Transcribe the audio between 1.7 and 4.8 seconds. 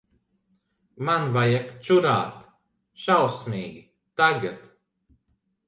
čurāt. Šausmīgi. Tagad.